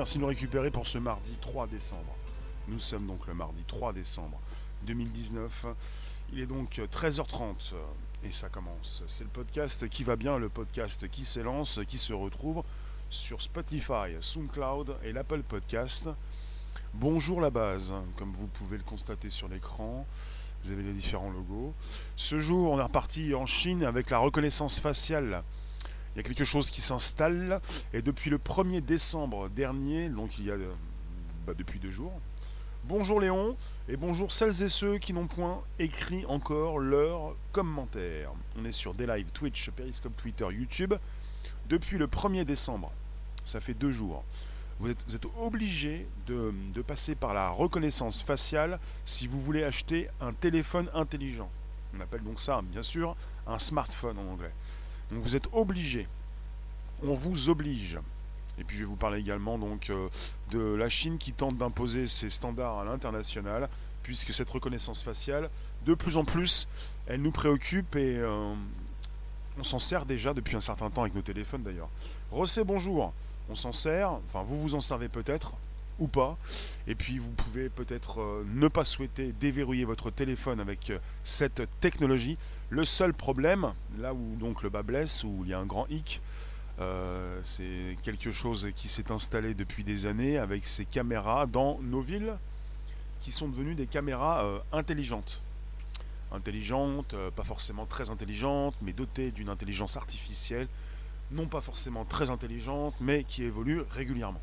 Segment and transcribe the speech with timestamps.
[0.00, 2.16] Merci de nous récupérer pour ce mardi 3 décembre.
[2.68, 4.40] Nous sommes donc le mardi 3 décembre
[4.84, 5.66] 2019.
[6.32, 7.74] Il est donc 13h30
[8.24, 9.04] et ça commence.
[9.08, 12.62] C'est le podcast qui va bien, le podcast qui s'élance, qui se retrouve
[13.10, 16.08] sur Spotify, SoundCloud et l'Apple Podcast.
[16.94, 20.06] Bonjour la base, comme vous pouvez le constater sur l'écran.
[20.64, 21.74] Vous avez les différents logos.
[22.16, 25.42] Ce jour, on est reparti en Chine avec la reconnaissance faciale
[26.14, 27.60] il y a quelque chose qui s'installe.
[27.92, 30.72] Et depuis le 1er décembre dernier, donc il y a euh,
[31.46, 32.12] bah, depuis deux jours,
[32.84, 33.56] bonjour Léon,
[33.88, 38.30] et bonjour celles et ceux qui n'ont point écrit encore leur commentaire.
[38.58, 40.94] On est sur des lives Twitch, Periscope, Twitter, YouTube
[41.68, 42.90] depuis le 1er décembre.
[43.44, 44.24] Ça fait deux jours.
[44.80, 50.88] Vous êtes, obligé de passer par la reconnaissance faciale si vous voulez acheter un téléphone
[50.94, 51.50] intelligent.
[51.96, 53.16] On appelle donc ça, bien sûr,
[53.46, 54.52] un smartphone en anglais.
[55.10, 56.06] Donc vous êtes obligé.
[57.02, 57.98] On vous oblige.
[58.58, 60.08] Et puis je vais vous parler également donc euh,
[60.50, 63.68] de la Chine qui tente d'imposer ses standards à l'international,
[64.02, 65.48] puisque cette reconnaissance faciale,
[65.86, 66.68] de plus en plus,
[67.06, 68.54] elle nous préoccupe et euh,
[69.58, 71.88] on s'en sert déjà depuis un certain temps avec nos téléphones d'ailleurs.
[72.30, 73.12] Rossé, bonjour.
[73.48, 75.52] On s'en sert, enfin vous vous en servez peut-être,
[76.00, 76.36] ou pas.
[76.88, 81.62] Et puis vous pouvez peut-être euh, ne pas souhaiter déverrouiller votre téléphone avec euh, cette
[81.80, 82.36] technologie.
[82.70, 85.86] Le seul problème, là où donc le bas blesse, où il y a un grand
[85.88, 86.20] hic,
[86.80, 92.00] euh, c'est quelque chose qui s'est installé depuis des années avec ces caméras dans nos
[92.00, 92.34] villes
[93.20, 95.42] qui sont devenues des caméras intelligentes.
[96.32, 100.68] Intelligentes, pas forcément très intelligentes, mais dotées d'une intelligence artificielle,
[101.30, 104.40] non pas forcément très intelligente, mais qui évolue régulièrement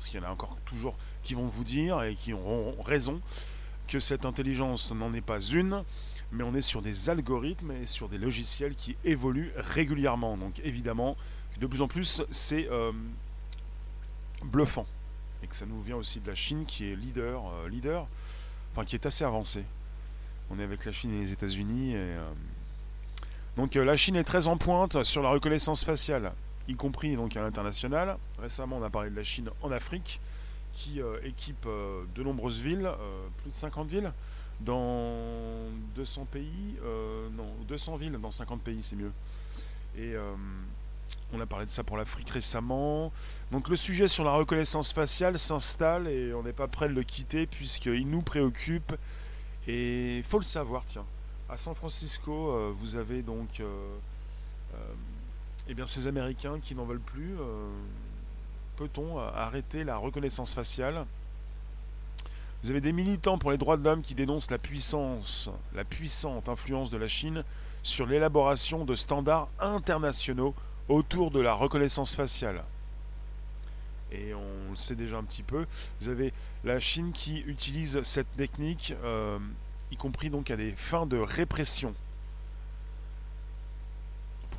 [0.00, 3.20] parce qu'il y en a encore toujours qui vont vous dire et qui auront raison
[3.86, 5.84] que cette intelligence n'en est pas une,
[6.32, 10.38] mais on est sur des algorithmes et sur des logiciels qui évoluent régulièrement.
[10.38, 11.18] Donc évidemment,
[11.60, 12.92] de plus en plus, c'est euh,
[14.42, 14.86] bluffant.
[15.42, 18.06] Et que ça nous vient aussi de la Chine qui est leader, euh, leader,
[18.72, 19.64] enfin qui est assez avancée.
[20.50, 21.92] On est avec la Chine et les États-Unis.
[21.94, 22.26] Euh,
[23.58, 26.32] donc la Chine est très en pointe sur la reconnaissance faciale
[26.68, 28.16] y compris donc à l'international.
[28.38, 30.20] Récemment, on a parlé de la Chine en Afrique,
[30.72, 34.12] qui euh, équipe euh, de nombreuses villes, euh, plus de 50 villes,
[34.60, 36.76] dans 200 pays,
[37.32, 39.12] non, 200 villes dans 50 pays, c'est mieux.
[39.96, 40.14] Et
[41.32, 43.10] on a parlé de ça pour l'Afrique récemment.
[43.50, 47.02] Donc le sujet sur la reconnaissance faciale s'installe et on n'est pas prêt de le
[47.02, 48.94] quitter puisqu'il nous préoccupe.
[49.66, 51.06] Et il faut le savoir, tiens.
[51.48, 53.62] À San Francisco, vous avez donc
[55.70, 57.68] eh bien, ces Américains qui n'en veulent plus, euh,
[58.76, 61.06] peut-on arrêter la reconnaissance faciale?
[62.64, 66.48] Vous avez des militants pour les droits de l'homme qui dénoncent la puissance, la puissante
[66.48, 67.44] influence de la Chine
[67.84, 70.56] sur l'élaboration de standards internationaux
[70.88, 72.64] autour de la reconnaissance faciale.
[74.10, 75.66] Et on le sait déjà un petit peu.
[76.00, 76.32] Vous avez
[76.64, 79.38] la Chine qui utilise cette technique, euh,
[79.92, 81.94] y compris donc à des fins de répression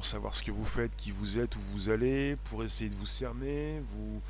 [0.05, 3.05] savoir ce que vous faites, qui vous êtes, où vous allez, pour essayer de vous
[3.05, 4.21] cerner, vous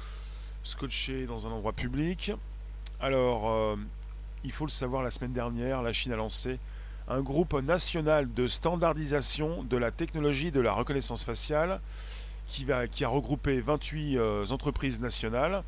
[0.63, 2.31] scotcher dans un endroit public.
[2.99, 3.75] Alors, euh,
[4.43, 6.59] il faut le savoir, la semaine dernière, la Chine a lancé
[7.07, 11.81] un groupe national de standardisation de la technologie de la reconnaissance faciale
[12.47, 15.63] qui, va, qui a regroupé 28 euh, entreprises nationales,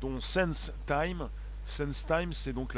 [0.00, 1.28] dont SenseTime.
[1.64, 2.74] SenseTime, c'est donc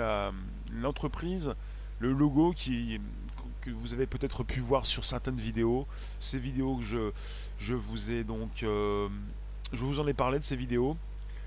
[0.73, 1.55] l'entreprise,
[1.99, 3.01] le logo qui,
[3.67, 5.87] que vous avez peut-être pu voir sur certaines vidéos.
[6.21, 7.11] Ces vidéos que je,
[7.59, 8.63] je vous ai donc...
[8.63, 9.09] Euh,
[9.73, 10.97] je vous en ai parlé de ces vidéos.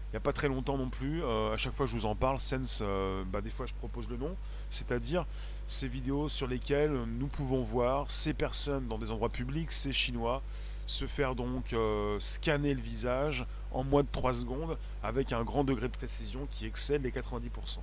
[0.07, 1.24] Il n'y a pas très longtemps non plus.
[1.24, 4.10] Euh, à chaque fois je vous en parle, Sense, euh, bah, des fois je propose
[4.10, 4.36] le nom.
[4.69, 5.25] C'est-à-dire
[5.68, 10.42] ces vidéos sur lesquelles nous pouvons voir ces personnes dans des endroits publics, ces Chinois,
[10.88, 11.75] se faire donc
[12.19, 16.66] scanner le visage en moins de 3 secondes avec un grand degré de précision qui
[16.66, 17.77] excède les 90%.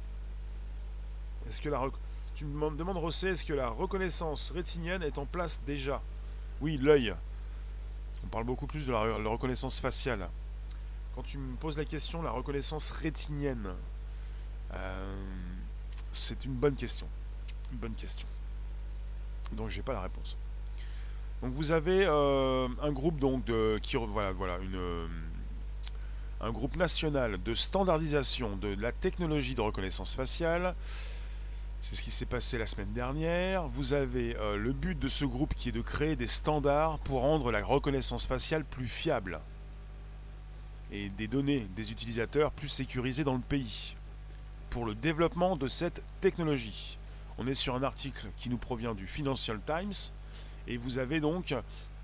[1.48, 1.80] Est-ce que la,
[2.36, 6.02] tu me demandes, Rossé, est-ce que la reconnaissance rétinienne est en place déjà?
[6.60, 7.14] Oui, l'œil.
[8.24, 9.00] On parle beaucoup plus de la,
[9.30, 10.28] reconnaissance faciale.
[11.14, 13.70] Quand tu me poses la question, la reconnaissance rétinienne,
[14.74, 15.16] euh,
[16.12, 17.06] c'est une bonne question.
[17.72, 18.28] Une bonne question.
[19.52, 20.36] Donc j'ai pas la réponse.
[21.42, 25.08] Donc vous avez euh, un groupe donc de qui voilà voilà une
[26.40, 30.74] un groupe national de standardisation de la technologie de reconnaissance faciale
[31.80, 33.68] c'est ce qui s'est passé la semaine dernière.
[33.68, 37.20] Vous avez euh, le but de ce groupe qui est de créer des standards pour
[37.20, 39.40] rendre la reconnaissance faciale plus fiable
[40.90, 43.96] et des données des utilisateurs plus sécurisées dans le pays
[44.70, 46.98] pour le développement de cette technologie.
[47.38, 50.12] On est sur un article qui nous provient du Financial Times
[50.66, 51.54] et vous avez donc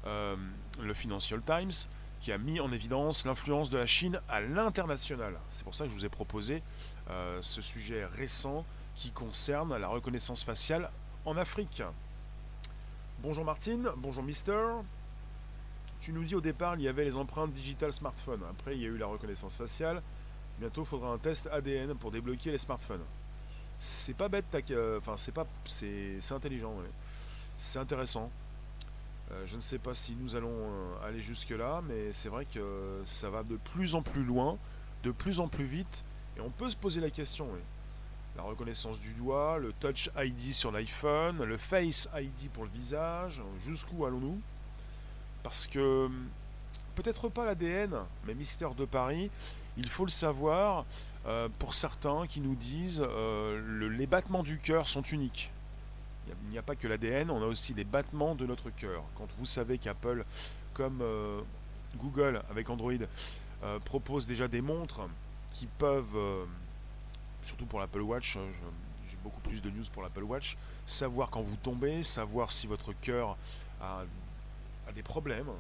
[0.07, 0.37] euh,
[0.81, 1.89] le Financial Times
[2.21, 5.39] qui a mis en évidence l'influence de la Chine à l'international.
[5.51, 6.63] C'est pour ça que je vous ai proposé
[7.11, 8.65] euh, ce sujet récent
[8.95, 10.91] qui concerne la reconnaissance faciale
[11.25, 11.83] en Afrique.
[13.23, 14.67] Bonjour Martine, bonjour Mister.
[16.01, 18.41] Tu nous dis au départ il y avait les empreintes digitales smartphone.
[18.51, 20.03] Après il y a eu la reconnaissance faciale.
[20.59, 23.05] Bientôt il faudra un test ADN pour débloquer les smartphones.
[23.79, 24.45] C'est pas bête,
[24.99, 26.75] enfin c'est pas, c'est intelligent,
[27.57, 28.31] c'est intéressant.
[29.33, 32.45] Euh, je ne sais pas si nous allons euh, aller jusque là, mais c'est vrai
[32.45, 34.59] que ça va de plus en plus loin,
[35.03, 36.05] de plus en plus vite,
[36.37, 37.49] et on peut se poser la question.
[38.37, 43.43] La reconnaissance du doigt, le Touch ID sur l'iPhone, le Face ID pour le visage,
[43.65, 44.41] jusqu'où allons-nous?
[45.43, 46.09] Parce que
[46.95, 47.95] peut-être pas l'ADN,
[48.27, 49.31] mais Mystère de Paris,
[49.77, 50.85] il faut le savoir,
[51.27, 55.51] euh, pour certains qui nous disent euh, les battements du cœur sont uniques.
[56.29, 59.03] Il n'y a, pas que l'ADN, on a aussi les battements de notre cœur.
[59.17, 60.25] Quand vous savez qu'Apple,
[60.73, 61.41] comme euh,
[61.97, 62.93] Google avec Android,
[63.85, 65.03] propose déjà des montres
[65.53, 66.17] qui peuvent,
[67.43, 68.39] surtout pour l'Apple Watch,
[69.11, 70.57] j'ai beaucoup plus de news pour l'Apple Watch,
[70.87, 73.37] savoir quand vous tombez, savoir si votre cœur
[73.81, 74.03] a,
[74.89, 75.51] a des problèmes.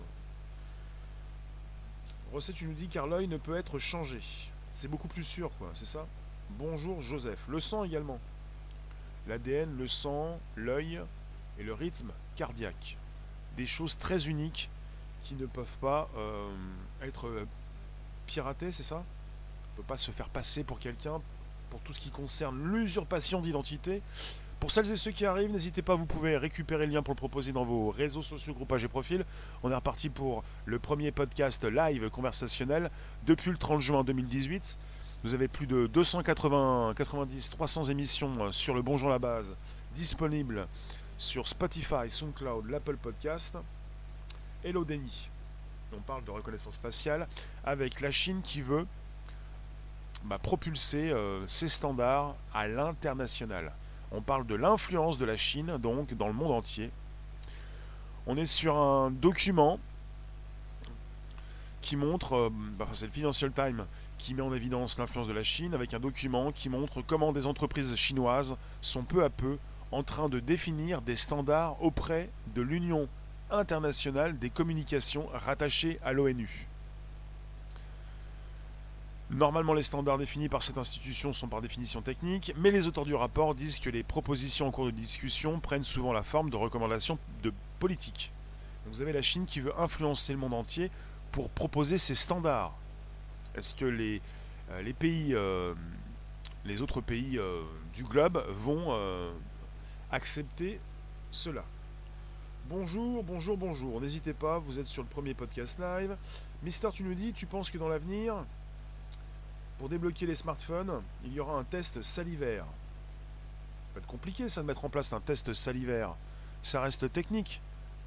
[2.33, 4.21] Recette, tu nous dis car l'œil ne peut être changé.
[4.75, 6.07] C'est beaucoup plus sûr, quoi, c'est ça?
[6.51, 7.39] Bonjour Joseph.
[7.49, 8.19] Le sang également.
[9.27, 11.01] L'ADN, le sang, l'œil
[11.59, 12.97] et le rythme cardiaque.
[13.57, 14.71] Des choses très uniques
[15.23, 16.51] qui ne peuvent pas euh,
[17.03, 17.47] être euh,
[18.27, 18.97] piratées, c'est ça?
[18.97, 21.21] On ne peut pas se faire passer pour quelqu'un
[21.73, 24.03] pour tout ce qui concerne l'usurpation d'identité.
[24.61, 27.17] Pour celles et ceux qui arrivent, n'hésitez pas, vous pouvez récupérer le lien pour le
[27.17, 29.25] proposer dans vos réseaux sociaux, groupages et profils.
[29.63, 32.91] On est reparti pour le premier podcast live conversationnel
[33.25, 34.77] depuis le 30 juin 2018.
[35.25, 39.55] Vous avez plus de 280, 90, 300 émissions sur le Bonjour la base
[39.95, 40.69] disponibles
[41.17, 43.57] sur Spotify, SoundCloud, l'Apple Podcast.
[44.63, 45.31] Hello Denis.
[45.97, 47.27] On parle de reconnaissance faciale
[47.65, 48.87] avec la Chine qui veut
[50.43, 53.73] propulser euh, ses standards à l'international.
[54.11, 56.91] On parle de l'influence de la Chine, donc, dans le monde entier.
[58.27, 59.79] On est sur un document
[61.81, 63.85] qui montre, euh, bah, c'est le Financial Times
[64.19, 67.47] qui met en évidence l'influence de la Chine, avec un document qui montre comment des
[67.47, 69.59] entreprises chinoises sont peu à peu
[69.91, 73.09] en train de définir des standards auprès de l'Union
[73.51, 76.69] internationale des communications rattachée à l'ONU.
[79.31, 83.15] Normalement, les standards définis par cette institution sont par définition techniques, mais les auteurs du
[83.15, 87.19] rapport disent que les propositions en cours de discussion prennent souvent la forme de recommandations
[87.43, 88.31] de politique.
[88.87, 90.91] vous avez la Chine qui veut influencer le monde entier
[91.31, 92.75] pour proposer ses standards.
[93.55, 94.21] Est-ce que les,
[94.71, 95.75] euh, les pays, euh,
[96.65, 97.63] les autres pays euh,
[97.95, 98.95] du globe vont
[100.11, 100.79] accepter
[101.31, 101.65] cela?
[102.69, 104.01] Bonjour, bonjour, bonjour.
[104.01, 106.17] N'hésitez pas, vous êtes sur le premier podcast live.
[106.63, 108.45] Mister, tu nous dis, tu penses que dans l'avenir,
[109.83, 112.63] pour débloquer les smartphones, il y aura un test salivaire.
[112.63, 116.15] Ça va être compliqué ça de mettre en place un test salivaire.
[116.63, 117.61] Ça reste technique.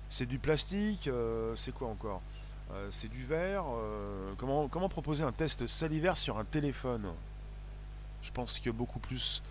[0.08, 2.22] C'est du plastique, euh, c'est quoi encore?
[2.72, 3.66] Euh, C'est du verre.
[3.68, 7.12] Euh, comment, comment proposer un test salivaire sur un téléphone?
[8.22, 9.44] Je pense que beaucoup plus,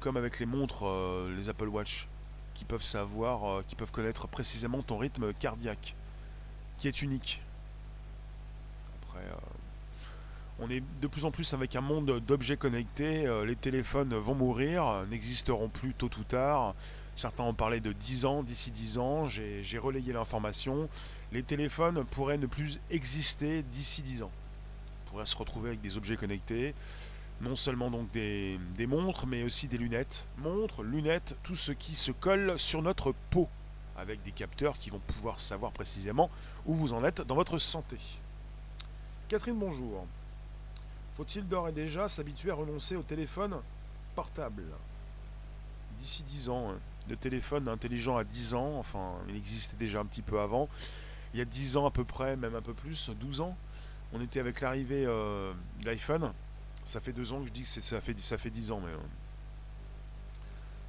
[0.00, 0.84] comme avec les montres,
[1.36, 2.08] les Apple Watch,
[2.54, 5.94] qui peuvent savoir, qui peuvent connaître précisément ton rythme cardiaque,
[6.80, 7.40] qui est unique.
[9.04, 9.22] Après,
[10.58, 13.26] on est de plus en plus avec un monde d'objets connectés.
[13.26, 16.74] Euh, les téléphones vont mourir, n'existeront plus tôt ou tard.
[17.14, 19.26] Certains ont parlé de 10 ans, d'ici 10 ans.
[19.26, 20.88] J'ai relayé l'information.
[21.32, 24.30] Les téléphones pourraient ne plus exister d'ici 10 ans.
[25.06, 26.74] On pourrait se retrouver avec des objets connectés.
[27.40, 30.26] Non seulement donc des, des montres, mais aussi des lunettes.
[30.38, 33.48] Montres, lunettes, tout ce qui se colle sur notre peau.
[33.96, 36.30] Avec des capteurs qui vont pouvoir savoir précisément
[36.66, 37.96] où vous en êtes dans votre santé.
[39.28, 40.06] Catherine, bonjour.
[41.16, 43.56] Faut-il d'ores et déjà s'habituer à renoncer au téléphone
[44.14, 44.64] portable?
[45.98, 46.78] D'ici 10 ans, hein.
[47.08, 50.68] le téléphone intelligent à 10 ans, enfin il existait déjà un petit peu avant,
[51.32, 53.56] il y a 10 ans à peu près, même un peu plus, 12 ans,
[54.12, 56.32] on était avec l'arrivée euh, de l'iPhone,
[56.84, 58.80] ça fait 2 ans que je dis que ça fait, ça fait 10 ans.
[58.84, 58.98] Mais, euh.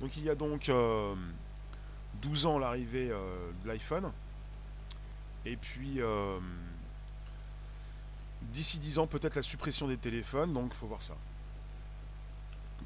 [0.01, 4.11] Donc il y a donc 12 euh, ans l'arrivée de l'iPhone,
[5.45, 6.01] et puis
[8.41, 11.15] D'ici 10 ans, peut-être la suppression des téléphones, donc il faut voir ça.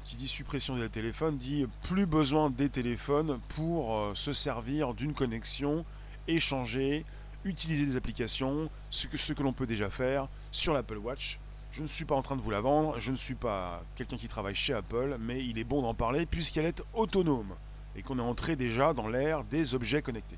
[0.04, 5.14] Qui dit suppression des téléphones dit plus besoin des téléphones pour euh, se servir d'une
[5.14, 5.84] connexion,
[6.26, 7.04] échanger,
[7.44, 11.38] utiliser des applications, ce que, ce que l'on peut déjà faire sur l'Apple Watch.
[11.72, 14.16] Je ne suis pas en train de vous la vendre, je ne suis pas quelqu'un
[14.16, 17.54] qui travaille chez Apple, mais il est bon d'en parler puisqu'elle est autonome
[17.96, 20.36] et qu'on est entré déjà dans l'ère des objets connectés.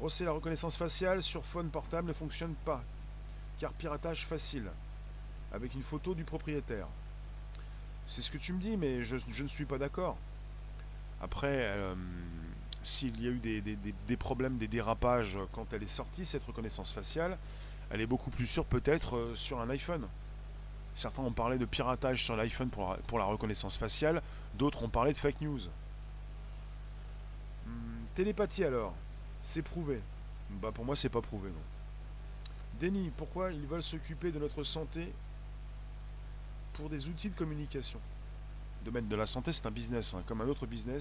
[0.00, 2.82] Oh, c'est la reconnaissance faciale sur phone portable ne fonctionne pas,
[3.58, 4.70] car piratage facile,
[5.52, 6.86] avec une photo du propriétaire.
[8.06, 10.16] C'est ce que tu me dis, mais je, ne suis pas d'accord.
[11.20, 11.94] Après, euh,
[12.82, 17.36] s'il y a eu des, problèmes, des dérapages quand elle est sortie, cette reconnaissance faciale,
[17.90, 20.06] elle est beaucoup plus sûre peut-être euh, sur un iPhone.
[20.94, 24.22] Certains ont parlé de piratage sur l'iPhone pour, la reconnaissance faciale,
[24.54, 25.60] d'autres ont parlé de fake news.
[27.66, 28.94] Hmm, télépathie alors
[29.42, 30.00] c'est prouvé.
[30.50, 31.75] Bah pour moi c'est pas prouvé non.
[32.80, 35.12] Denis, pourquoi ils veulent s'occuper de notre santé
[36.74, 37.98] pour des outils de communication?
[38.82, 40.22] Le domaine de la santé c'est un business, hein.
[40.26, 40.94] comme un autre business,